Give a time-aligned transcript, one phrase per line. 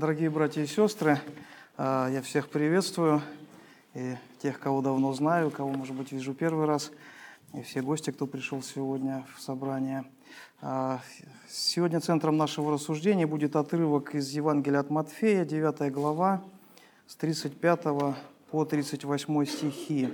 [0.00, 1.20] Дорогие братья и сестры,
[1.76, 3.20] а, я всех приветствую,
[3.92, 6.90] и тех, кого давно знаю, кого, может быть, вижу первый раз,
[7.52, 10.06] и все гости, кто пришел сегодня в собрание.
[10.62, 11.02] А,
[11.50, 16.42] сегодня центром нашего рассуждения будет отрывок из Евангелия от Матфея, 9 глава,
[17.06, 18.16] с 35
[18.50, 20.08] по 38 стихи.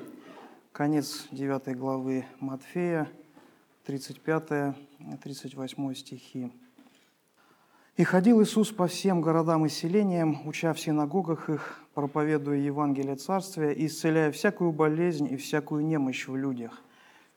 [0.73, 3.09] Конец 9 главы Матфея,
[3.87, 6.51] 35-38 стихи.
[7.97, 13.73] И ходил Иисус по всем городам и селениям, уча в синагогах их, проповедуя Евангелие Царствия
[13.73, 16.83] и исцеляя всякую болезнь и всякую немощь в людях.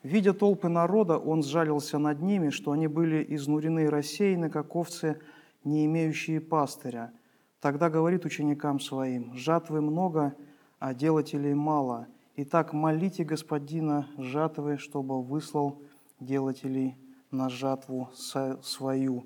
[0.03, 5.21] Видя толпы народа, Он сжалился над ними, что они были изнурены и рассеяны, как овцы,
[5.63, 7.13] не имеющие пастыря.
[7.61, 10.35] Тогда говорит ученикам Своим, «Жатвы много,
[10.77, 12.07] а делателей мало.
[12.35, 15.81] Итак, молите Господина жатвы, чтобы выслал
[16.19, 16.97] делателей
[17.31, 19.25] на жатву свою».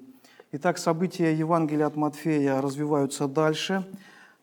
[0.55, 3.84] Итак, события Евангелия от Матфея развиваются дальше.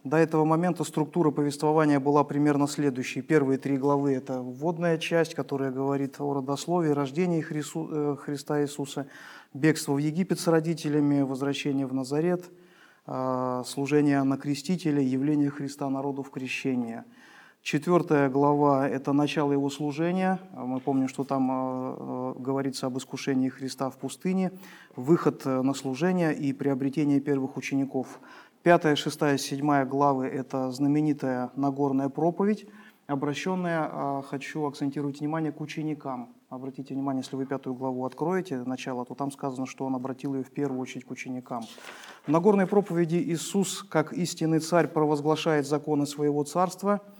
[0.02, 3.22] До этого момента структура повествования была примерно следующей.
[3.22, 9.06] Первые три главы– это вводная часть, которая говорит о родословии, рождении э, Христа Иисуса,
[9.54, 12.50] бегство в Египет с родителями, возвращение в Назарет,
[13.06, 17.04] а, служение на крестителя, явление Христа народу в крещение–
[17.62, 20.40] Четвертая глава– это начало его служения.
[20.54, 24.50] Мы помним, что там э, э, говорится об искушении Христа в пустыне,
[24.96, 28.18] выход э, на служение и приобретение первых учеников.
[28.62, 32.66] Пятая, шестая, седьмая главы– это знаменитая Нагорная проповедь,
[33.06, 36.30] обращенная, хочу акцентировать внимание, к ученикам.
[36.48, 40.44] Обратите внимание, если вы пятую главу откроете, начало, то там сказано, что он обратил ее
[40.44, 41.62] в первую очередь к ученикам.
[42.26, 47.02] В Нагорной проповеди Иисус, как истинный царь, провозглашает законы своего царства–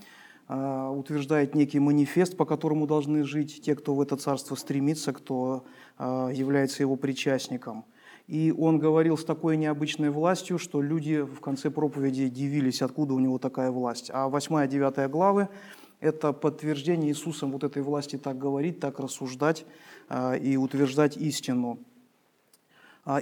[0.50, 5.64] утверждает некий манифест, по которому должны жить те, кто в это царство стремится, кто
[5.96, 7.84] а, является его причастником.
[8.26, 13.20] И он говорил с такой необычной властью, что люди в конце проповеди дивились, откуда у
[13.20, 14.10] него такая власть.
[14.12, 15.48] А 8-9 главы–
[16.00, 19.64] это подтверждение Иисусом вот этой власти так говорить, так рассуждать
[20.08, 21.78] а, и утверждать истину.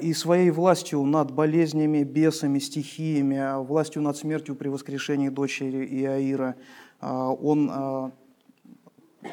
[0.02, 6.87] И своей властью над болезнями, бесами, стихиями, властью над смертью при воскрешении дочери Иаира– а,
[7.00, 8.12] он а,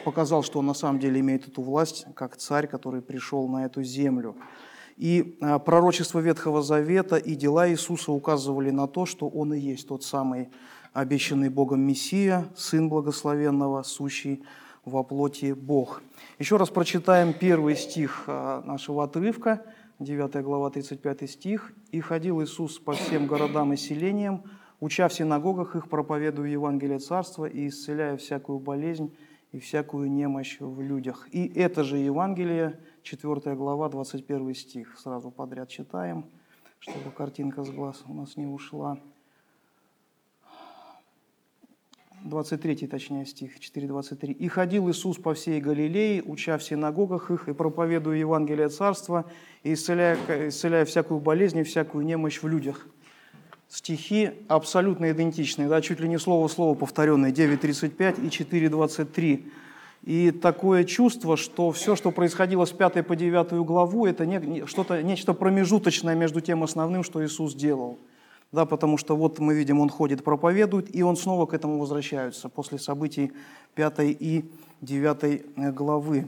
[0.04, 3.84] показал, что он на самом деле имеет эту власть, как царь, который пришел на эту
[3.84, 4.36] землю.
[4.98, 9.88] И а, пророчество Ветхого Завета и дела Иисуса указывали на то, что Он и есть
[9.88, 10.50] тот самый
[10.94, 14.44] обещанный Богом Мессия, Сын Благословенного, сущий
[14.86, 16.02] во плоти Бог.
[16.40, 19.66] Еще раз прочитаем первый стих нашего отрывка,
[20.00, 21.74] 9 глава, 35 стих.
[21.92, 24.44] «И ходил Иисус по всем городам и селениям,
[24.80, 29.16] уча в синагогах их, проповедуя Евангелие Царства и исцеляя всякую болезнь
[29.52, 31.28] и всякую немощь в людях.
[31.32, 34.98] И это же Евангелие, 4 глава, 21 стих.
[35.00, 36.26] Сразу подряд читаем,
[36.80, 39.00] чтобы картинка с глаз у нас не ушла.
[42.24, 44.32] 23 точнее стих, 4.23.
[44.32, 49.26] «И ходил Иисус по всей Галилее, уча в синагогах их и проповедуя Евангелие Царства,
[49.62, 50.18] и исцеляя,
[50.50, 52.88] исцеляя всякую болезнь и всякую немощь в людях»
[53.70, 59.46] стихи абсолютно идентичные, да, чуть ли не слово в слово повторенные, 9.35 и 4.23.
[60.04, 65.02] И такое чувство, что все, что происходило с 5 по 9 главу, это не, что-то,
[65.02, 67.98] нечто промежуточное между тем основным, что Иисус делал.
[68.52, 72.50] Да, потому что вот мы видим, Он ходит, проповедует, и Он снова к этому возвращается
[72.50, 73.32] после событий
[73.74, 74.46] 5 и
[74.82, 76.28] 9 главы.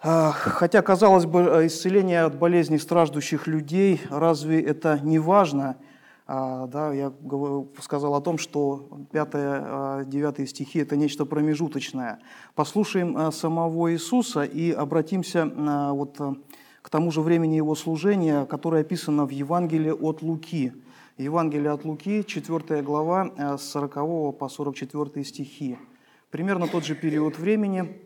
[0.00, 5.76] А, хотя, казалось бы, исцеление от болезней страждущих людей, разве это не важно–
[6.28, 7.10] да, я
[7.80, 12.20] сказал о том, что 5-9 стихи– это нечто промежуточное.
[12.54, 16.20] Послушаем а, самого Иисуса и обратимся а, вот
[16.82, 20.74] к тому же времени Его служения, которое описано в Евангелии от Луки.
[21.16, 25.78] Евангелие от Луки, 4 глава, с 40 по 44 стихи.
[26.30, 28.02] Примерно тот же период времени,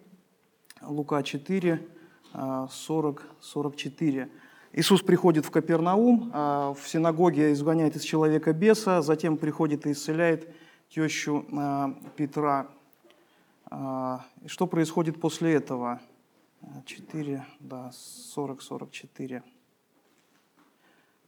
[0.80, 1.88] Лука 4,
[2.34, 4.28] 40-44.
[4.74, 10.48] Иисус приходит в Капернаум, а, в синагоге изгоняет из человека беса, затем приходит и исцеляет
[10.88, 12.68] тещу а, Петра.
[13.70, 16.00] А, что происходит после этого?
[16.86, 17.90] 4, да,
[18.34, 19.42] 40-44.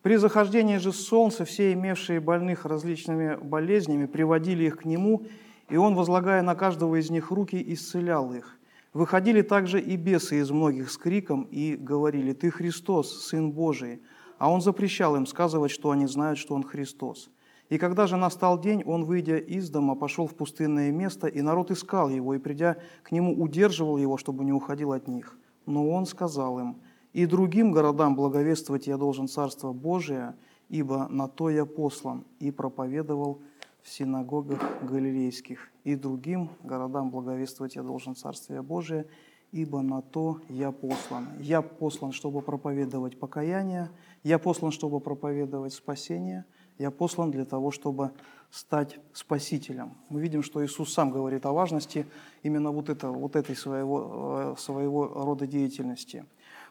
[0.00, 5.26] При захождении же солнца все имевшие больных различными болезнями приводили их к нему,
[5.68, 8.58] и он, возлагая на каждого из них руки, исцелял их.
[8.94, 14.00] Выходили также и бесы из многих с криком и говорили, «Ты Христос, Сын Божий».
[14.38, 17.28] А он запрещал им сказывать, что они знают, что он Христос.
[17.70, 21.72] И когда же настал день, он, выйдя из дома, пошел в пустынное место, и народ
[21.72, 25.36] искал его, и, придя к нему, удерживал его, чтобы не уходил от них.
[25.66, 26.76] Но он сказал им,
[27.12, 30.36] «И другим городам благовествовать я должен Царство Божие,
[30.68, 33.40] ибо на то я послан, и проповедовал
[33.84, 39.06] в синагогах галилейских, и другим городам благовествовать я должен Царствие Божие,
[39.52, 41.28] ибо на то я послан.
[41.38, 43.90] Я послан, чтобы проповедовать покаяние,
[44.24, 46.46] я послан, чтобы проповедовать спасение,
[46.78, 48.10] я послан для того, чтобы
[48.50, 49.92] стать спасителем.
[50.08, 52.06] Мы видим, что Иисус сам говорит о важности
[52.42, 56.24] именно вот, это, вот этой своего, э, своего рода деятельности.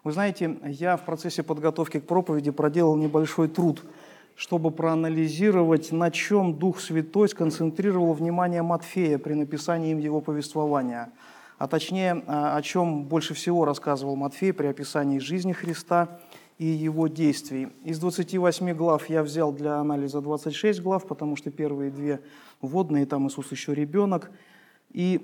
[0.03, 3.83] Вы знаете, я в процессе подготовки к проповеди проделал небольшой труд,
[4.35, 11.11] чтобы проанализировать, на чем Дух Святой сконцентрировал внимание Матфея при написании им его повествования,
[11.57, 16.19] а точнее, о чем больше всего рассказывал Матфей при описании жизни Христа–
[16.57, 17.69] и его действий.
[17.83, 22.21] Из 28 глав я взял для анализа 26 глав, потому что первые две
[22.61, 24.31] вводные, там Иисус еще ребенок.
[24.91, 25.19] И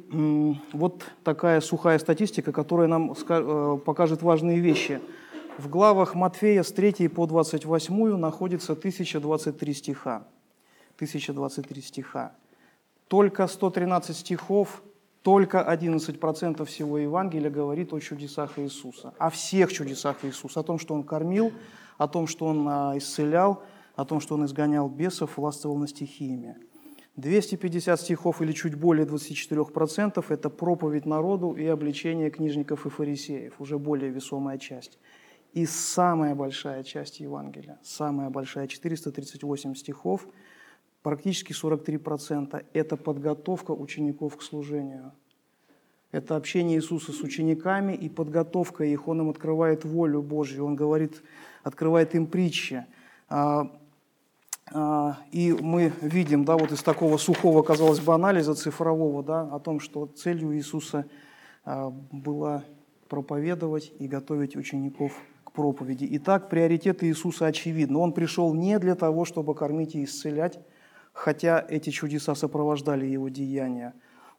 [0.74, 5.00] вот такая сухая статистика, которая нам э, покажет важные вещи.
[5.60, 10.24] В главах Матфея с 3 по 28 находится 1023 стиха.
[10.96, 12.32] 1023 стиха.
[13.10, 14.82] Только 113 стихов
[15.22, 20.94] только 11% всего Евангелия говорит о чудесах Иисуса, о всех чудесах Иисуса, о том, что
[20.94, 21.52] Он кормил,
[21.98, 23.62] о том, что Он а, исцелял,
[23.98, 26.56] о том, что Он изгонял бесов, властвовал над стихиями.
[27.18, 33.78] 250 стихов или чуть более 24%– это проповедь народу и обличение книжников и фарисеев, уже
[33.78, 34.98] более весомая часть.
[35.54, 40.28] И самая большая часть Евангелия, самая большая, 438 стихов–
[41.02, 45.12] практически 43%– это подготовка учеников к служению.
[46.12, 49.08] Это общение Иисуса с учениками и подготовка их.
[49.08, 51.22] Он им открывает волю Божью, Он говорит,
[51.64, 52.86] открывает им притчи.
[53.28, 53.72] А,
[54.72, 59.60] а, и мы видим, да, вот из такого сухого, казалось бы, анализа цифрового, да, о
[59.60, 61.06] том, что целью Иисуса
[61.64, 62.64] а, была
[63.08, 65.14] проповедовать и готовить учеников
[65.60, 66.08] проповеди.
[66.12, 67.98] Итак, приоритеты Иисуса очевидны.
[67.98, 70.58] Он пришел не для того, чтобы кормить и исцелять,
[71.12, 73.94] хотя эти чудеса сопровождали его деяния.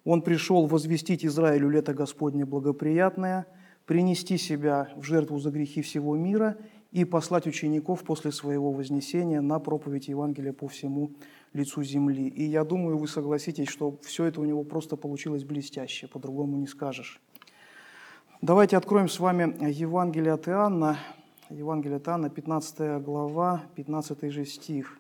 [0.07, 3.45] Он пришел возвестить Израилю лето Господне благоприятное,
[3.85, 6.57] принести себя в жертву за грехи всего мира
[6.91, 11.11] и послать учеников после своего вознесения на проповедь Евангелия по всему
[11.53, 12.29] лицу земли.
[12.29, 16.67] И я думаю, вы согласитесь, что все это у него просто получилось блестяще, по-другому не
[16.67, 17.21] скажешь.
[18.43, 20.99] Давайте откроем с вами Евангелие от Иоанна,
[21.51, 24.99] Евангелие от Иоанна, 15 глава, 15 же стих.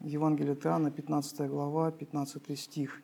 [0.00, 3.02] Евангелие от Иоанна, 15 глава, 15 стих.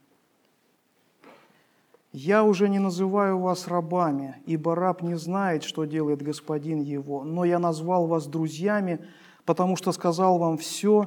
[2.10, 7.44] «Я уже не называю вас рабами, ибо раб не знает, что делает господин его, но
[7.44, 9.04] я назвал вас друзьями,
[9.44, 11.06] потому что сказал вам все,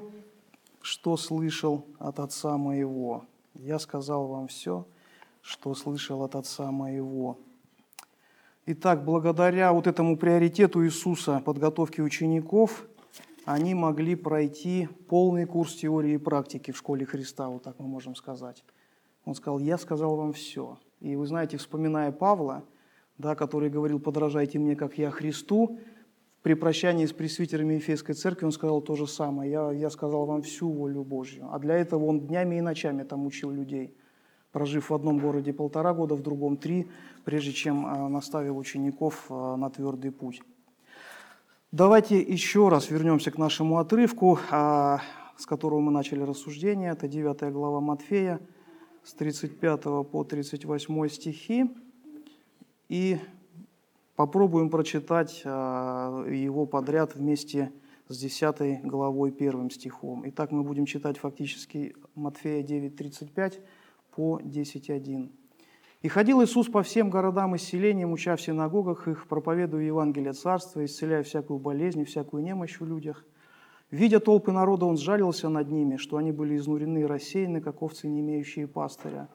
[0.79, 3.25] что слышал от Отца моего.
[3.55, 4.85] Я сказал вам все,
[5.41, 7.39] что слышал от Отца моего».
[8.65, 12.85] Итак, благодаря вот этому приоритету Иисуса подготовки учеников–
[13.45, 18.15] они могли пройти полный курс теории и практики в школе Христа, вот так мы можем
[18.15, 18.63] сказать.
[19.25, 20.77] Он сказал, я сказал вам все.
[21.01, 22.63] И вы знаете, вспоминая Павла,
[23.17, 25.79] да, который говорил, подражайте мне, как я Христу,
[26.41, 29.51] при прощании с пресвитерами Ефесской церкви он сказал то же самое.
[29.51, 31.47] Я, я сказал вам всю волю Божью.
[31.51, 33.95] А для этого он днями и ночами там учил людей,
[34.53, 36.87] прожив в одном городе полтора года, в другом три,
[37.25, 40.41] прежде чем а, наставил учеников а, на твердый путь.
[41.71, 45.01] Давайте еще раз вернемся к нашему отрывку, а,
[45.37, 46.91] с которого мы начали рассуждение.
[46.91, 48.39] Это 9 глава Матфея,
[49.03, 51.71] с 35 по 38 стихи.
[52.89, 53.17] И
[54.15, 57.71] попробуем прочитать а, его подряд вместе
[58.07, 60.23] с 10 главой первым стихом.
[60.27, 63.59] Итак, мы будем читать фактически Матфея 9:35
[64.15, 65.31] по 10:1.
[66.01, 70.83] И ходил Иисус по всем городам и селениям, уча в синагогах их, проповедуя Евангелие Царства,
[70.83, 73.25] исцеляя всякую болезнь и всякую немощь в людях.
[73.89, 78.07] Видя толпы народа, он сжалился над ними, что они были изнурены и рассеяны, как овцы,
[78.07, 79.29] не имеющие пастыря.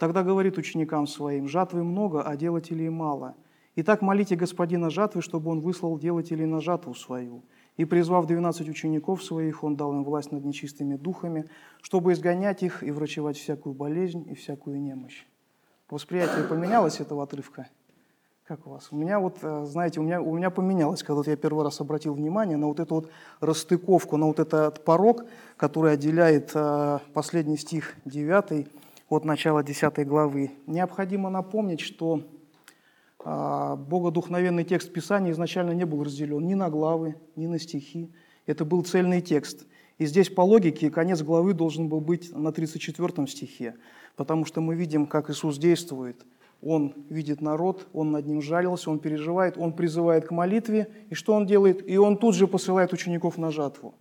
[0.00, 3.34] Тогда говорит ученикам своим, «Жатвы много, а делателей мало.
[3.76, 7.42] Итак, молите господина жатвы, чтобы он выслал делателей на жатву свою».
[7.78, 11.46] И, призвав двенадцать учеников своих, он дал им власть над нечистыми духами,
[11.80, 15.24] чтобы изгонять их и врачевать всякую болезнь и всякую немощь.
[15.88, 17.68] Восприятие поменялось этого отрывка?
[18.44, 18.88] Как у вас?
[18.90, 22.14] У меня вот, э, знаете, у меня, у меня поменялось, когда я первый раз обратил
[22.14, 25.24] внимание на вот эту вот расстыковку, на вот этот порог,
[25.56, 28.66] который отделяет э, последний стих 9
[29.08, 30.50] от начала 10 главы.
[30.66, 32.24] Необходимо напомнить, что
[33.24, 38.12] богодухновенный текст Писания изначально не был разделен ни на главы, ни на стихи.
[38.46, 39.66] Это был цельный текст.
[39.98, 43.74] И здесь по логике конец главы должен был быть на 34 стихе
[44.18, 46.26] потому что мы видим, как Иисус действует.
[46.60, 50.88] Он видит народ, он над ним жалился, он переживает, он призывает к молитве.
[51.08, 51.88] И что он делает?
[51.88, 53.94] И он тут же посылает учеников на жатву.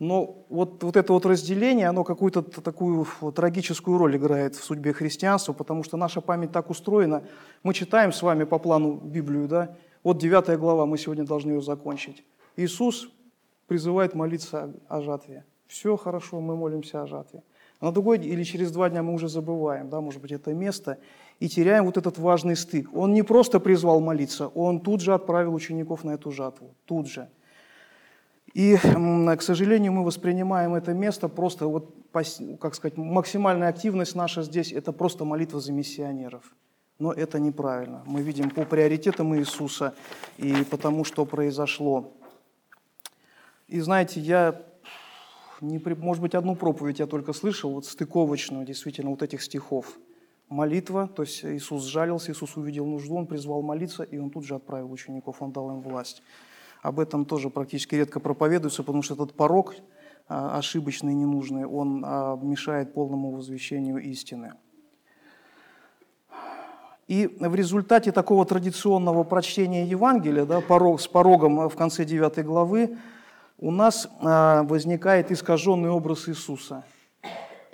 [0.00, 5.52] Но вот, вот это вот разделение, оно какую-то такую трагическую роль играет в судьбе христианства,
[5.52, 7.22] потому что наша память так устроена.
[7.62, 9.76] Мы читаем с вами по плану Библию, да?
[10.02, 12.24] Вот 9 глава, мы сегодня должны ее закончить.
[12.56, 13.08] Иисус
[13.66, 15.44] призывает молиться о жатве.
[15.66, 17.42] Все хорошо, мы молимся о жатве.
[17.80, 20.98] А на другой или через два дня мы уже забываем, да, может быть, это место,
[21.40, 22.88] и теряем вот этот важный стык.
[22.94, 27.28] Он не просто призвал молиться, он тут же отправил учеников на эту жатву, тут же.
[28.54, 31.92] И, к сожалению, мы воспринимаем это место просто, вот,
[32.60, 36.54] как сказать, максимальная активность наша здесь– это просто молитва за миссионеров.
[37.00, 38.04] Но это неправильно.
[38.06, 39.94] Мы видим по приоритетам Иисуса
[40.38, 42.12] и потому, что произошло.
[43.66, 44.62] И знаете, я,
[45.60, 49.98] не, может быть, одну проповедь я только слышал, вот стыковочную, действительно, вот этих стихов.
[50.48, 54.54] Молитва, то есть Иисус сжалился, Иисус увидел нужду, Он призвал молиться, и Он тут же
[54.54, 56.22] отправил учеников, Он дал им власть.
[56.84, 59.74] Об этом тоже практически редко проповедуется, потому что этот порог
[60.28, 64.52] а, ошибочный, ненужный, он а, мешает полному возвещению истины.
[67.08, 72.98] И в результате такого традиционного прочтения Евангелия, да, порог, с порогом в конце 9 главы,
[73.56, 76.84] у нас а, возникает искаженный образ Иисуса.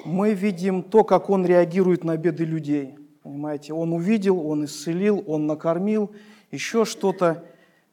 [0.04, 2.96] Мы видим то, как Он реагирует на беды людей.
[3.24, 6.12] Понимаете, Он увидел, Он исцелил, Он накормил,
[6.52, 7.44] еще что-то.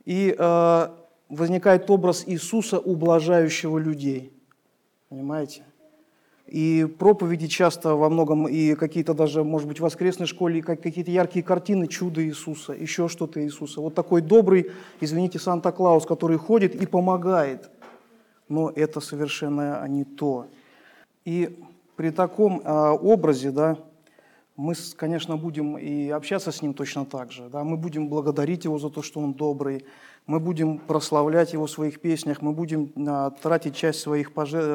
[0.06, 0.36] И
[1.30, 4.32] возникает образ Иисуса, ублажающего людей.
[5.10, 5.64] Понимаете?
[6.48, 11.44] И проповеди часто во многом, и какие-то даже, может быть, в воскресной школе, какие-то яркие
[11.44, 13.82] картины чуда Иисуса, еще что-то Иисуса.
[13.82, 17.70] Вот такой добрый, извините, Санта-Клаус, который ходит и помогает.
[18.48, 20.48] Но это совершенно не то.
[21.26, 21.60] И
[21.98, 23.78] при таком э, образе, да,
[24.56, 27.50] мы, конечно, будем и общаться с Ним точно так же.
[27.50, 27.66] Да?
[27.66, 29.86] Мы будем благодарить Его за то, что Он добрый,
[30.28, 34.32] мы будем прославлять Его в своих песнях, мы будем а, тратить часть своих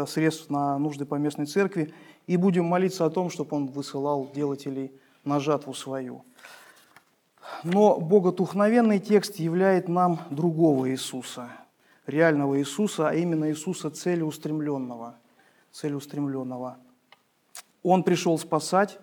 [0.08, 1.92] средств на нужды по местной церкви
[2.26, 4.92] и будем молиться о том, чтобы Он высылал делателей
[5.24, 6.24] на жатву свою.
[7.64, 11.50] Но богодухновенный текст являет нам другого Иисуса,
[12.06, 15.16] реального Иисуса, а именно Иисуса целеустремленного.
[15.70, 16.78] целеустремленного.
[17.82, 18.98] Он пришел спасать,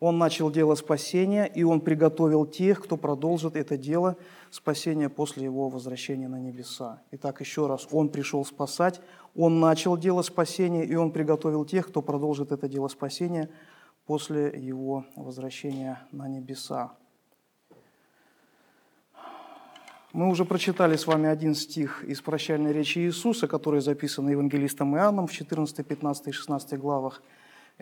[0.00, 4.16] он начал дело спасения, и Он приготовил тех, кто продолжит это дело
[4.50, 7.00] спасения после Его возвращения на небеса.
[7.12, 9.00] Итак, еще раз, Он пришел спасать,
[9.34, 13.48] Он начал дело спасения, и Он приготовил тех, кто продолжит это дело спасения
[14.04, 16.92] после Его возвращения на небеса.
[20.12, 25.26] Мы уже прочитали с вами один стих из прощальной речи Иисуса, который записан евангелистом Иоанном
[25.26, 27.22] в 14, 15 и 16 главах–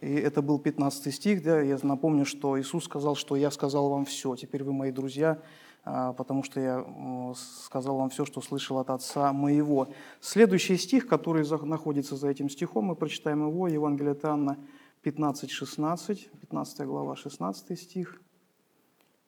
[0.00, 4.04] и это был 15 стих, да, я напомню, что Иисус сказал, что «я сказал вам
[4.04, 5.42] все, теперь вы мои друзья,
[5.84, 9.88] а, потому что я сказал вам все, что слышал от Отца моего».
[10.20, 14.58] Следующий стих, который находится за этим стихом, мы прочитаем его, Евангелие от Иоанна
[15.04, 18.20] 15-16, 15 глава, 16 стих.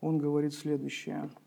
[0.00, 1.30] Он говорит следующее–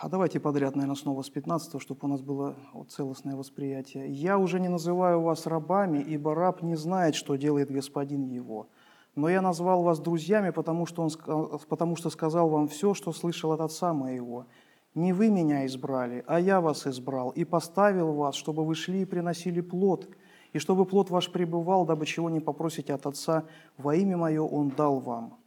[0.00, 2.56] а давайте подряд, наверное, снова с 15, чтобы у нас было
[2.88, 4.10] целостное восприятие.
[4.10, 8.68] «Я уже не называю вас рабами, ибо раб не знает, что делает господин его.
[9.14, 13.52] Но я назвал вас друзьями, потому что, он, потому что сказал вам все, что слышал
[13.52, 14.46] от отца моего.
[14.94, 19.04] Не вы меня избрали, а я вас избрал и поставил вас, чтобы вы шли и
[19.06, 20.08] приносили плод,
[20.52, 23.44] и чтобы плод ваш пребывал, дабы чего не попросите от Отца,
[23.76, 25.38] во имя Мое Он дал вам.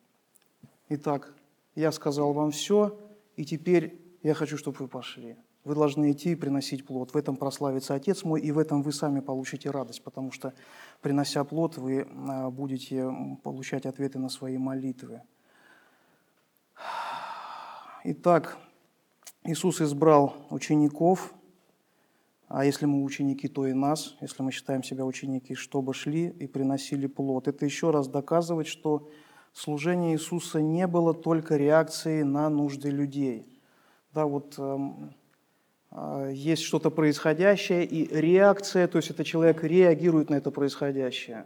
[0.90, 1.34] Итак,
[1.76, 2.98] я сказал вам все,
[3.36, 5.38] и теперь я хочу, чтобы вы пошли.
[5.64, 7.14] Вы должны идти и приносить плод.
[7.14, 10.54] В этом прославится Отец мой, и в этом вы сами получите радость, потому что,
[11.02, 13.10] принося плод, вы а, будете
[13.44, 15.22] получать ответы на свои молитвы.
[18.06, 18.58] Итак,
[19.44, 21.34] Иисус избрал учеников,
[22.48, 26.48] а если мы ученики, то и нас, если мы считаем себя ученики, чтобы шли и
[26.48, 27.48] приносили плод.
[27.48, 29.10] Это еще раз доказывает, что
[29.54, 33.46] служение Иисуса не было только реакцией на нужды людей–
[34.14, 35.14] да, вот эм,
[35.92, 41.46] э, есть что-то происходящее и реакция, то есть это человек реагирует на это происходящее.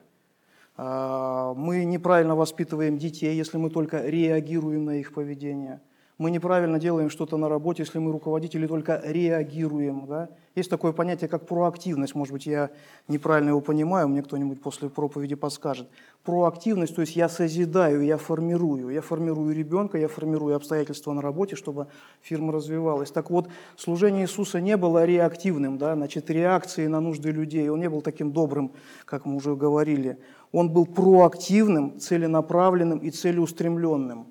[0.77, 5.81] Э, мы неправильно воспитываем детей, если мы только реагируем на их поведение–
[6.17, 10.05] мы неправильно делаем что-то на работе, если мы руководители только реагируем.
[10.07, 10.29] Да?
[10.55, 12.13] Есть такое понятие, как проактивность.
[12.13, 12.69] Может быть, я
[13.07, 15.89] неправильно его понимаю, мне кто-нибудь после проповеди подскажет.
[16.23, 18.89] Проактивность, то есть я созидаю, я формирую.
[18.89, 21.87] Я формирую ребенка, я формирую обстоятельства на работе, чтобы
[22.21, 23.09] фирма развивалась.
[23.09, 25.95] Так вот, служение Иисуса не было реактивным, да?
[25.95, 27.67] значит, реакцией на нужды людей.
[27.69, 28.73] Он не был таким добрым,
[29.05, 30.19] как мы уже говорили.
[30.51, 34.27] Он был проактивным, целенаправленным и целеустремленным.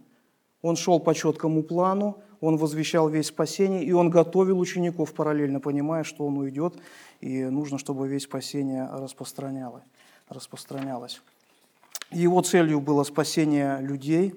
[0.62, 6.02] Он шел по четкому плану, он возвещал весь спасение, и он готовил учеников параллельно, понимая,
[6.02, 6.74] что он уйдет,
[7.20, 9.84] и нужно, чтобы весь спасение распространялось.
[10.28, 11.22] распространялось.
[12.10, 14.34] Его целью было спасение людей,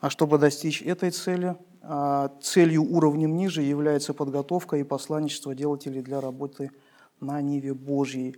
[0.00, 6.22] а чтобы достичь этой цели, а, целью уровнем ниже является подготовка и посланничество делателей для
[6.22, 6.70] работы
[7.20, 8.36] на Ниве Божьей.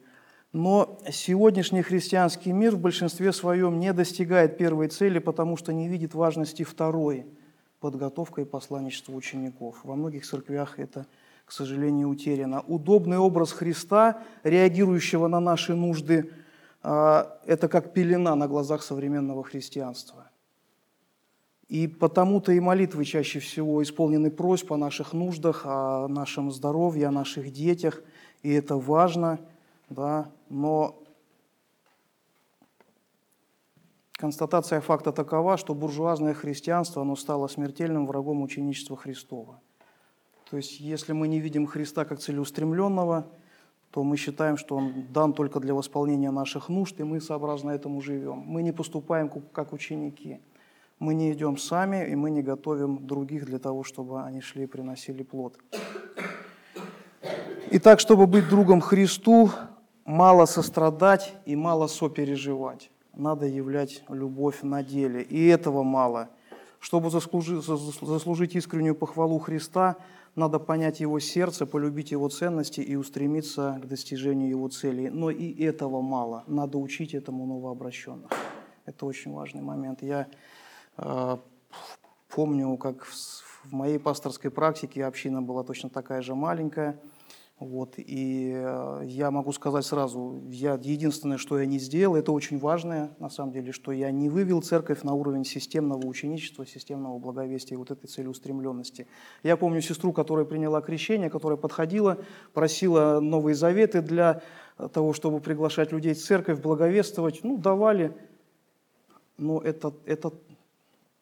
[0.52, 6.14] Но сегодняшний христианский мир в большинстве своем не достигает первой цели, потому что не видит
[6.14, 7.26] важности второй–
[7.84, 9.76] подготовка и посланничество учеников.
[9.84, 11.04] Во многих церквях это,
[11.44, 12.62] к сожалению, утеряно.
[12.62, 16.30] Удобный образ Христа, реагирующего на наши нужды,
[16.82, 20.30] а, это как пелена на глазах современного христианства.
[21.68, 27.10] И потому-то и молитвы чаще всего исполнены просьб о наших нуждах, о нашем здоровье, о
[27.10, 28.02] наших детях,
[28.42, 29.40] и это важно–
[29.90, 31.03] да, но
[34.24, 39.60] констатация факта такова, что буржуазное христианство оно стало смертельным врагом ученичества Христова.
[40.50, 43.26] То есть, если мы не видим Христа как целеустремленного,
[43.90, 48.00] то мы считаем, что Он дан только для восполнения наших нужд, и мы сообразно этому
[48.00, 48.38] живем.
[48.38, 50.40] Мы не поступаем как ученики.
[50.98, 54.66] Мы не идем сами, и мы не готовим других для того, чтобы они шли и
[54.66, 55.58] приносили плод.
[57.72, 59.50] Итак, чтобы быть другом Христу,
[60.06, 62.90] мало сострадать и мало сопереживать.
[63.16, 65.22] Надо являть любовь на деле.
[65.22, 66.30] И этого мало.
[66.80, 69.96] Чтобы заслужить, искреннюю похвалу Христа,
[70.34, 75.08] надо понять Его сердце, полюбить Его ценности и устремиться к достижению Его целей.
[75.10, 76.44] Но и этого мало.
[76.46, 78.30] Надо учить этому новообращенных.
[78.84, 80.02] Это очень важный момент.
[80.02, 80.26] Я
[80.98, 81.36] э,
[82.28, 87.00] помню, как в, в моей пасторской практике община была точно такая же маленькая–
[87.60, 92.58] вот, и э, я могу сказать сразу, я, единственное, что я не сделал, это очень
[92.58, 97.78] важное, на самом деле, что я не вывел церковь на уровень системного ученичества, системного благовестия,
[97.78, 99.06] вот этой целеустремленности.
[99.44, 102.18] Я помню сестру, которая приняла крещение, которая подходила,
[102.54, 104.42] просила новые заветы для
[104.92, 107.44] того, чтобы приглашать людей в церковь, благовествовать.
[107.44, 108.16] Ну, давали,
[109.38, 110.32] но это, это,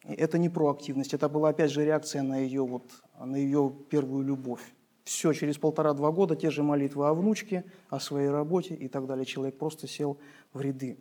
[0.04, 2.90] это не проактивность, это была опять же реакция на ее, вот,
[3.20, 4.62] на ее первую любовь.
[5.04, 9.24] Все, через полтора-два года те же молитвы о внучке, о своей работе и так далее.
[9.24, 10.18] Человек просто сел
[10.52, 10.96] в ряды.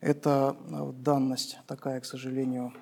[0.00, 2.72] Это э, данность такая, к сожалению,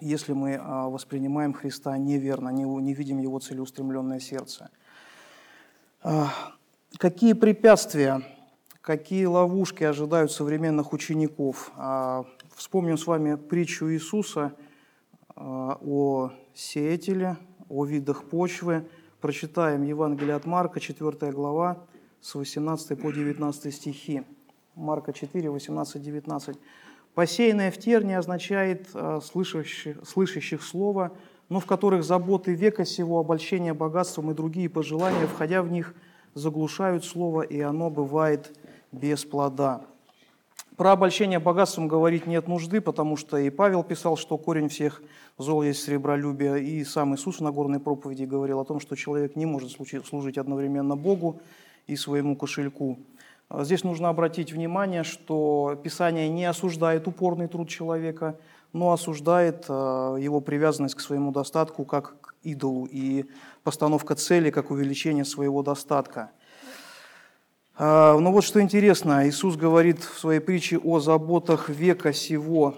[0.00, 4.70] если мы э, воспринимаем Христа неверно, не видим Его целеустремленное сердце.
[6.02, 6.30] А,
[6.98, 8.22] какие препятствия,
[8.82, 11.72] какие ловушки ожидают современных учеников?
[12.54, 14.52] Вспомним с вами притчу Иисуса
[15.34, 18.86] э, о сеятеле, о видах почвы,
[19.26, 21.78] прочитаем Евангелие от Марка, 4 глава,
[22.20, 24.22] с 18 по 19 стихи.
[24.76, 26.56] Марка 4, 18, 19.
[27.12, 31.10] «Посеянное в терне означает э, слышащих, слышащих слово,
[31.48, 35.96] но в которых заботы века сего, обольщение богатством и другие пожелания, входя в них,
[36.34, 38.56] заглушают слово, и оно бывает
[38.92, 39.84] без плода».
[40.76, 45.02] Про обольщение богатством говорить нет нужды, потому что и Павел писал, что корень всех
[45.38, 49.46] зол есть сребролюбие, и сам Иисус на горной проповеди говорил о том, что человек не
[49.46, 51.40] может служить одновременно Богу
[51.86, 52.98] и своему кошельку.
[53.48, 58.38] А здесь нужно обратить внимание, что Писание не осуждает упорный труд человека,
[58.72, 63.26] но осуждает а, его привязанность к своему достатку как к идолу и
[63.62, 66.30] постановка цели как увеличение своего достатка–
[67.78, 72.74] а, Но ну вот что интересно, Иисус говорит в своей притче о заботах века сего.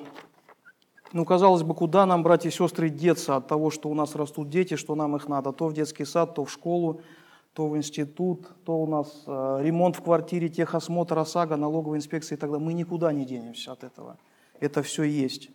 [1.12, 4.50] Ну, казалось бы, куда нам, братья и сестры, деться от того, что у нас растут
[4.50, 5.52] дети, что нам их надо?
[5.52, 7.00] То в детский сад, то в школу,
[7.54, 12.38] то в институт, то у нас э, ремонт в квартире, техосмотр, ОСАГО, налоговая инспекция и
[12.38, 12.64] так далее.
[12.64, 14.18] Мы никуда не денемся от этого.
[14.60, 15.50] Это все есть.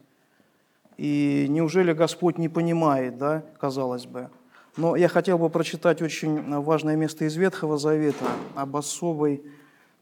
[0.97, 4.29] И неужели Господь не понимает, да, казалось бы?
[4.75, 9.43] Но я хотел бы прочитать очень важное место из Ветхого Завета об особой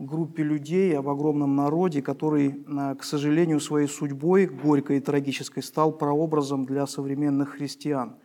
[0.06, 2.64] группе людей, об огромном народе, который,
[2.98, 8.16] к сожалению, своей судьбой, горькой и трагической, стал прообразом для современных христиан.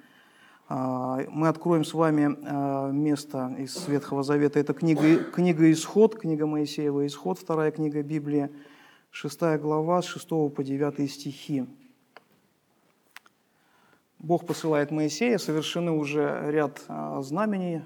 [0.68, 4.58] А, мы откроем с вами а, место из Ветхого Завета.
[4.58, 8.50] Это книга, книга «Исход», книга Моисеева «Исход», вторая книга Библии,
[9.12, 11.66] шестая глава, с 6 по 9 стихи.
[14.18, 17.82] Бог посылает Моисея, совершены уже ряд а, знамений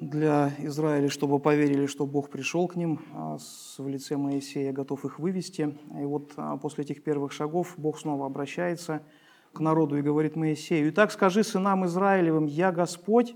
[0.00, 3.38] для Израиля, чтобы поверили, что Бог пришел к ним а,
[3.78, 5.76] в лице Моисея, готов их вывести.
[5.98, 9.02] И вот после этих первых шагов Бог снова обращается
[9.52, 13.34] к народу и говорит Моисею, «Итак скажи сынам Израилевым, я Господь,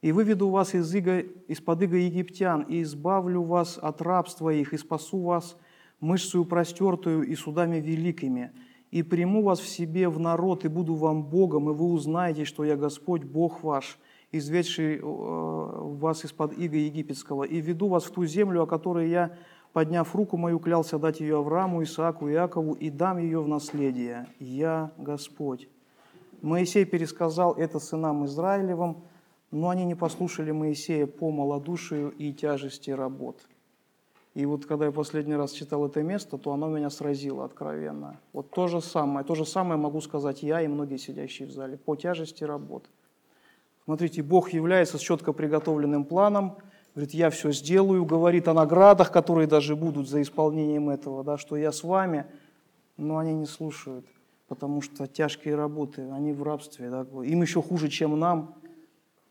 [0.00, 4.78] и выведу вас из иго, из-под иго египтян, и избавлю вас от рабства их, и
[4.78, 5.56] спасу вас
[6.00, 8.52] мышцею простертую и судами великими»
[8.90, 12.64] и приму вас в себе в народ, и буду вам Богом, и вы узнаете, что
[12.64, 13.98] я Господь, Бог ваш,
[14.32, 19.36] изведший э, вас из-под иго египетского, и веду вас в ту землю, о которой я,
[19.72, 24.26] подняв руку мою, клялся дать ее Аврааму, Исааку Иакову, и дам ее в наследие.
[24.38, 25.68] Я Господь».
[26.40, 28.98] Моисей пересказал это сынам Израилевым,
[29.50, 33.40] но они не послушали Моисея по малодушию и тяжести работ.
[34.34, 38.20] И вот когда я последний раз читал это место, то оно меня сразило откровенно.
[38.32, 41.76] Вот то же самое, то же самое могу сказать я и многие сидящие в зале,
[41.76, 42.88] по тяжести работ.
[43.88, 46.58] Смотрите, Бог является с четко приготовленным планом,
[46.94, 51.56] говорит, я все сделаю, говорит о наградах, которые даже будут за исполнением этого, да, что
[51.56, 52.26] я с вами,
[52.98, 54.04] но они не слушают
[54.46, 58.56] потому что тяжкие работы, они в рабстве, да, им еще хуже, чем нам,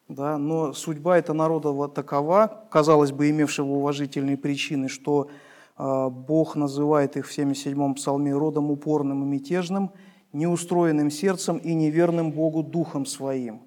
[0.07, 5.29] да, но судьба этого народа вот такова, казалось бы, имевшего уважительные причины, что
[5.77, 9.91] э, Бог называет их в 77-м псалме родом упорным и мятежным,
[10.33, 13.66] неустроенным сердцем и неверным Богу духом своим.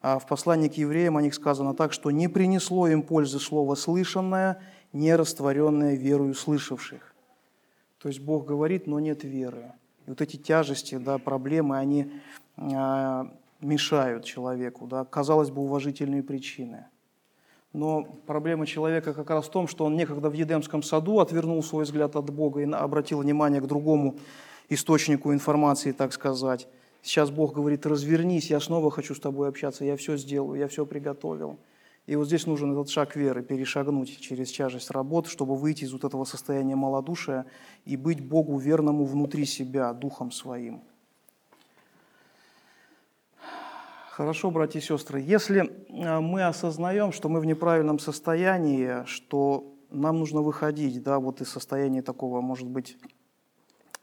[0.00, 3.74] А в послании к евреям о них сказано так, что не принесло им пользы слово
[3.74, 7.14] слышанное, не растворенное верою слышавших.
[7.98, 9.72] То есть Бог говорит, но нет веры.
[10.06, 12.10] И вот эти тяжести, да, проблемы, они
[12.56, 13.24] э,
[13.60, 16.86] мешают человеку, да, казалось бы, уважительные причины.
[17.72, 21.84] Но проблема человека как раз в том, что он некогда в Едемском саду отвернул свой
[21.84, 24.16] взгляд от Бога и обратил внимание к другому
[24.70, 26.66] источнику информации, так сказать.
[27.02, 30.84] Сейчас Бог говорит, развернись, я снова хочу с тобой общаться, я все сделаю, я все
[30.84, 31.58] приготовил.
[32.06, 36.04] И вот здесь нужен этот шаг веры, перешагнуть через тяжесть работ, чтобы выйти из вот
[36.04, 37.46] этого состояния малодушия
[37.84, 40.82] и быть Богу верному внутри себя, духом своим.
[44.10, 50.18] Хорошо, братья и сестры, если э, мы осознаем, что мы в неправильном состоянии, что нам
[50.18, 52.98] нужно выходить да, вот из состояния такого, может быть,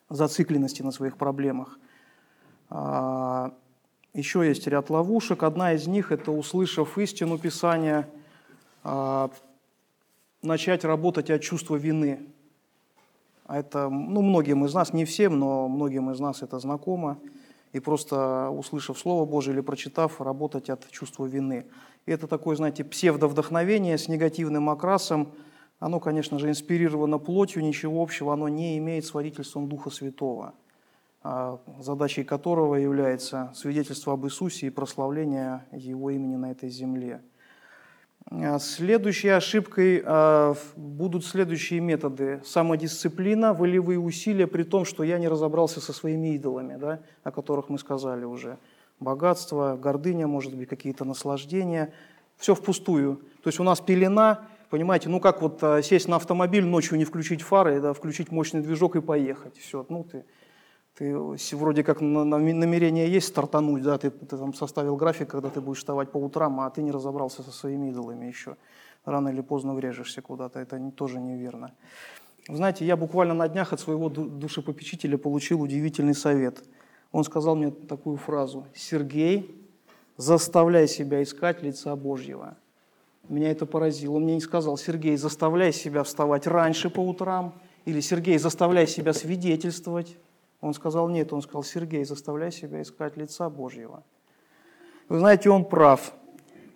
[0.09, 1.86] зацикленности на своих проблемах, а,
[2.69, 5.43] еще есть ряд ловушек.
[5.43, 8.09] Одна из них– это, услышав истину Писания,
[8.83, 9.29] а,
[10.41, 12.27] начать работать от чувства вины.
[13.45, 17.19] А это, ну, многим из нас, не всем, но многим из нас это знакомо.
[17.73, 21.67] И просто услышав Слово Божие или прочитав, работать от чувства вины.
[22.05, 25.31] И это такое, знаете, псевдовдохновение с негативным окрасом.
[25.79, 30.66] Оно, конечно же, инспирировано плотью, ничего общего оно не имеет с водительством Духа Святого– а,
[31.79, 37.21] задачей которого является свидетельство об Иисусе и прославление Его имени на этой земле.
[38.29, 42.41] А, следующей ошибкой а, будут следующие методы.
[42.45, 47.69] Самодисциплина, волевые усилия, при том, что я не разобрался со своими идолами, да, о которых
[47.69, 48.57] мы сказали уже.
[48.99, 51.93] Богатство, гордыня, может быть, какие-то наслаждения.
[52.37, 53.17] Все впустую.
[53.43, 57.41] То есть у нас пелена, понимаете, ну как вот сесть на автомобиль, ночью не включить
[57.41, 59.57] фары, да, включить мощный движок и поехать.
[59.57, 60.25] Все, ну ты
[60.97, 61.15] ты
[61.55, 66.11] вроде как намерение есть стартануть, да, ты, ты там составил график, когда ты будешь вставать
[66.11, 68.57] по утрам, а ты не разобрался со своими идолами еще.
[69.05, 71.71] Рано или поздно врежешься куда-то, это тоже неверно.
[72.49, 76.63] Знаете, я буквально на днях от своего душепопечителя получил удивительный совет.
[77.11, 78.65] Он сказал мне такую фразу.
[78.73, 79.69] «Сергей,
[80.17, 82.57] заставляй себя искать лица Божьего».
[83.29, 84.15] Меня это поразило.
[84.15, 87.53] Он мне не сказал, Сергей, заставляй себя вставать раньше по утрам,
[87.85, 90.17] или Сергей, заставляй себя свидетельствовать,
[90.61, 94.03] он сказал, нет, он сказал, Сергей, заставляй себя искать лица Божьего.
[95.09, 96.13] Вы знаете, он прав,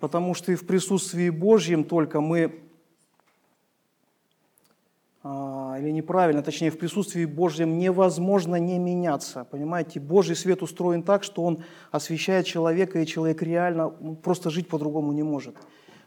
[0.00, 2.62] потому что и в присутствии Божьем только мы,
[5.22, 9.44] а, или неправильно, точнее, в присутствии Божьем невозможно не меняться.
[9.44, 13.90] Понимаете, Божий свет устроен так, что он освещает человека, и человек реально
[14.22, 15.56] просто жить по-другому не может.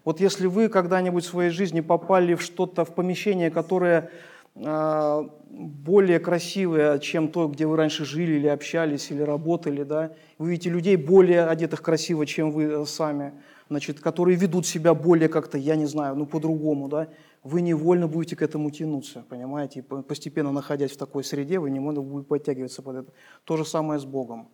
[0.05, 4.11] Вот если вы когда-нибудь в своей жизни попали в что-то, в помещение, которое
[4.55, 10.13] более красивые, чем то, где вы раньше жили или общались, или работали, да.
[10.37, 13.33] Вы видите людей более одетых красиво, чем вы э, сами,
[13.69, 17.09] значит, которые ведут себя более как-то, я не знаю, ну по-другому, да.
[17.43, 22.01] Вы невольно будете к этому тянуться, понимаете, и постепенно находясь в такой среде, вы невольно
[22.01, 23.13] будете подтягиваться под это.
[23.43, 24.47] То же самое с Богом.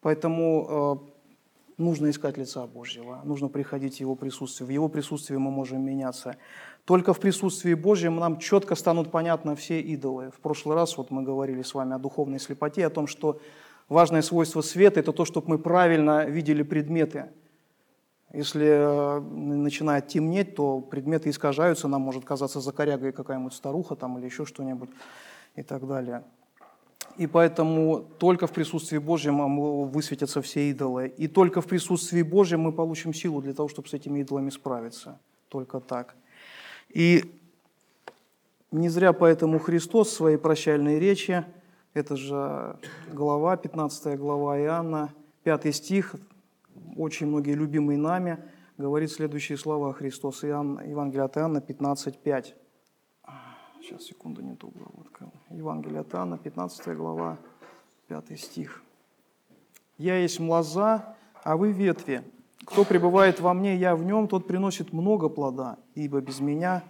[0.00, 1.16] Поэтому э,
[1.78, 4.66] нужно искать лица Божьего, нужно приходить в Его присутствие.
[4.66, 6.36] В Его присутствии мы можем меняться.
[6.86, 10.30] Только в присутствии Божьем нам четко станут понятны все идолы.
[10.30, 13.40] В прошлый раз вот мы говорили с вами о духовной слепоте, о том, что
[13.88, 17.26] важное свойство света– это то, чтобы мы правильно видели предметы.
[18.32, 24.18] Если э, начинает темнеть, то предметы искажаются, нам может казаться за корягой какая-нибудь старуха там,
[24.18, 24.90] или еще что-нибудь
[25.56, 26.22] и так далее.
[27.16, 31.08] И поэтому только в присутствии Божьем высветятся все идолы.
[31.08, 35.18] И только в присутствии Божьем мы получим силу для того, чтобы с этими идолами справиться.
[35.48, 36.14] Только так.
[36.96, 37.30] И
[38.72, 41.44] не зря поэтому Христос в своей прощальной речи
[41.92, 42.78] Это же
[43.12, 45.12] глава, 15 глава Иоанна,
[45.44, 46.16] 5 стих,
[46.96, 48.38] очень многие любимые нами,
[48.78, 50.42] говорит следующие слова Христос.
[50.44, 52.54] Иоанн, Евангелие от Иоанна 15, 5.
[53.82, 55.32] Сейчас, секунду, не ту главу открыл.
[55.50, 57.36] Евангелие от Иоанна, 15 глава,
[58.08, 58.82] 5 стих.
[59.98, 62.24] «Я есть лоза, а вы ветви.
[62.66, 66.82] Кто пребывает во мне, я в нем, тот приносит много плода, ибо без меня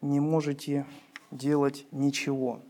[0.00, 0.86] не можете
[1.30, 2.60] делать ничего».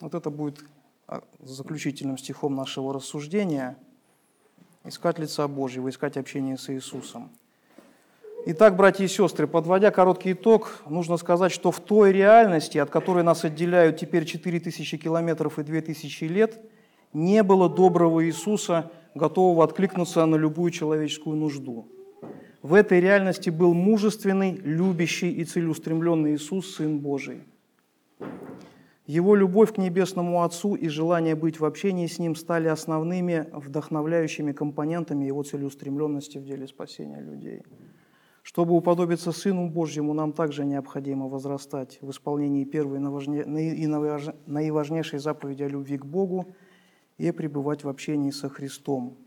[0.00, 0.64] Вот это будет
[1.06, 3.76] а, заключительным стихом нашего рассуждения.
[4.84, 7.30] Искать лица Божьего, искать общение с Иисусом.
[8.46, 13.22] Итак, братья и сестры, подводя короткий итог, нужно сказать, что в той реальности, от которой
[13.22, 16.58] нас отделяют теперь 4000 километров и 2000 лет,
[17.18, 21.88] не было доброго Иисуса, готового откликнуться на любую человеческую нужду.
[22.62, 27.42] В этой реальности был мужественный, любящий и целеустремленный Иисус, Сын Божий.
[29.06, 34.52] Его любовь к Небесному Отцу и желание быть в общении с Ним стали основными вдохновляющими
[34.52, 37.62] компонентами Его целеустремленности в деле спасения людей–
[38.48, 43.86] чтобы уподобиться Сыну Божьему, нам также необходимо возрастать в исполнении первой и
[44.46, 46.46] наиважнейшей заповеди о любви к Богу
[47.18, 49.18] и пребывать в общении со Христом.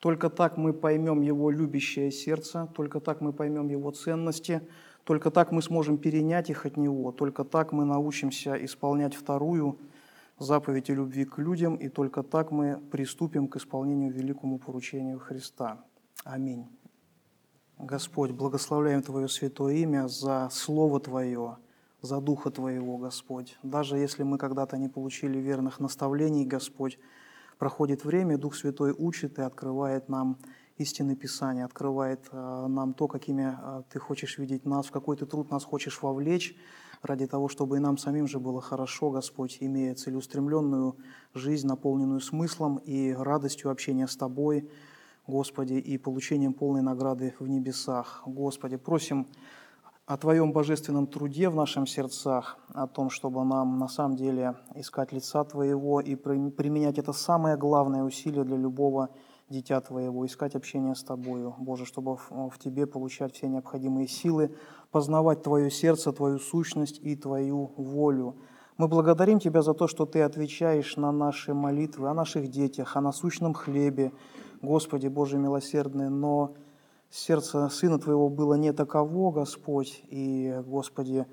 [0.00, 4.60] Только так мы поймем Его любящее сердце, только так мы поймем Его ценности,
[5.04, 9.78] только так мы сможем перенять их от Него, только так мы научимся исполнять вторую
[10.38, 15.84] заповедь о любви к людям, и только так мы приступим к исполнению великому поручению Христа.
[16.24, 16.66] Аминь.
[17.78, 21.56] Господь, благословляем Твое святое имя за Слово Твое,
[22.04, 23.58] за Духа Твоего, Господь.
[23.62, 26.98] Даже если мы когда-то не получили верных наставлений, Господь,
[27.58, 30.38] проходит время, Дух Святой учит и открывает нам
[30.76, 35.24] истины Писания, открывает э, нам то, какими э, Ты хочешь видеть нас, в какой Ты
[35.24, 36.56] труд нас хочешь вовлечь,
[37.00, 40.96] ради того, чтобы и нам самим же было хорошо, Господь, имея целеустремленную
[41.32, 44.70] жизнь, наполненную смыслом и радостью общения с Тобой–
[45.26, 48.22] Господи, и получением полной награды в небесах.
[48.26, 49.26] Господи, просим
[50.06, 55.12] о Твоем божественном труде в наших сердцах, о том, чтобы нам на самом деле искать
[55.12, 59.08] лица Твоего и применять это самое главное усилие для любого
[59.48, 64.54] дитя Твоего, искать общение с Тобою, Боже, чтобы в Тебе получать все необходимые силы,
[64.90, 68.36] познавать Твое сердце, Твою сущность и Твою волю.
[68.76, 73.00] Мы благодарим Тебя за то, что Ты отвечаешь на наши молитвы о наших детях, о
[73.00, 74.12] насущном хлебе,
[74.60, 76.54] Господи Боже милосердный, но
[77.14, 81.26] сердце Сына Твоего было не таково, Господь, и, Господи,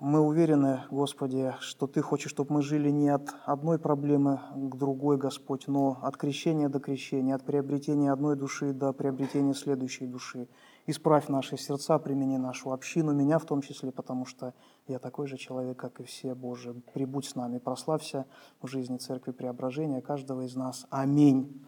[0.00, 5.16] мы уверены, Господи, что Ты хочешь, чтобы мы жили не от одной проблемы к другой,
[5.16, 10.48] Господь, но от крещения до крещения, от приобретения одной души до приобретения следующей души.
[10.86, 14.54] Исправь наши сердца, примени нашу общину, меня в том числе, потому что
[14.86, 16.74] я такой же человек, как и все, Боже.
[16.94, 18.26] Прибудь с нами, прославься
[18.62, 20.86] в жизни Церкви Преображения каждого из нас.
[20.90, 21.54] Аминь.